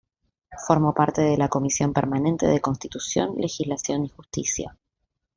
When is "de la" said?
1.21-1.47